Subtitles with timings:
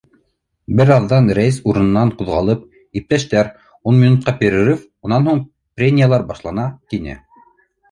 [0.77, 2.63] Бер аҙҙан рәис урынынан ҡуҙғалып:-
[3.01, 3.51] Иптәштәр,
[3.93, 7.23] ун минутҡа перерыв, унан һуң прениелар башлана,- тине.